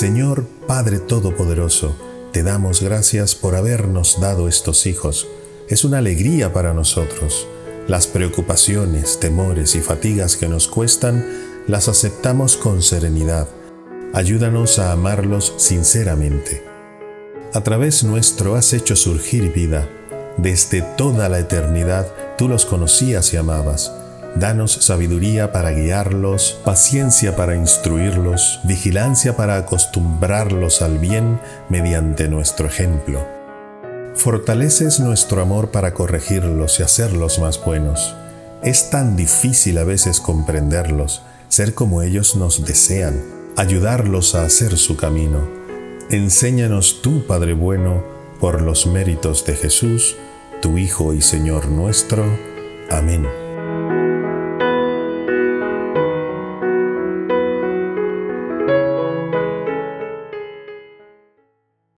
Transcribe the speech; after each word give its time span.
Señor 0.00 0.46
Padre 0.66 0.98
Todopoderoso, 0.98 1.94
te 2.32 2.42
damos 2.42 2.80
gracias 2.80 3.34
por 3.34 3.54
habernos 3.54 4.18
dado 4.18 4.48
estos 4.48 4.86
hijos. 4.86 5.28
Es 5.68 5.84
una 5.84 5.98
alegría 5.98 6.54
para 6.54 6.72
nosotros. 6.72 7.46
Las 7.86 8.06
preocupaciones, 8.06 9.20
temores 9.20 9.74
y 9.74 9.80
fatigas 9.82 10.38
que 10.38 10.48
nos 10.48 10.68
cuestan 10.68 11.22
las 11.68 11.86
aceptamos 11.88 12.56
con 12.56 12.80
serenidad. 12.80 13.46
Ayúdanos 14.14 14.78
a 14.78 14.92
amarlos 14.92 15.52
sinceramente. 15.58 16.64
A 17.52 17.60
través 17.60 18.02
nuestro 18.02 18.54
has 18.54 18.72
hecho 18.72 18.96
surgir 18.96 19.52
vida. 19.52 19.86
Desde 20.38 20.80
toda 20.80 21.28
la 21.28 21.40
eternidad 21.40 22.10
tú 22.38 22.48
los 22.48 22.64
conocías 22.64 23.34
y 23.34 23.36
amabas. 23.36 23.92
Danos 24.36 24.72
sabiduría 24.72 25.52
para 25.52 25.72
guiarlos, 25.72 26.58
paciencia 26.64 27.36
para 27.36 27.56
instruirlos, 27.56 28.60
vigilancia 28.64 29.36
para 29.36 29.56
acostumbrarlos 29.56 30.82
al 30.82 30.98
bien 30.98 31.40
mediante 31.68 32.28
nuestro 32.28 32.66
ejemplo. 32.66 33.26
Fortaleces 34.14 35.00
nuestro 35.00 35.42
amor 35.42 35.70
para 35.70 35.94
corregirlos 35.94 36.80
y 36.80 36.82
hacerlos 36.82 37.38
más 37.38 37.62
buenos. 37.62 38.14
Es 38.62 38.90
tan 38.90 39.16
difícil 39.16 39.78
a 39.78 39.84
veces 39.84 40.20
comprenderlos, 40.20 41.22
ser 41.48 41.74
como 41.74 42.02
ellos 42.02 42.36
nos 42.36 42.64
desean, 42.64 43.22
ayudarlos 43.56 44.34
a 44.34 44.44
hacer 44.44 44.76
su 44.76 44.96
camino. 44.96 45.48
Enséñanos 46.10 47.02
tú, 47.02 47.26
Padre 47.26 47.54
bueno, 47.54 48.04
por 48.40 48.62
los 48.62 48.86
méritos 48.86 49.44
de 49.44 49.54
Jesús, 49.54 50.16
tu 50.62 50.78
Hijo 50.78 51.14
y 51.14 51.22
Señor 51.22 51.68
nuestro. 51.68 52.24
Amén. 52.90 53.49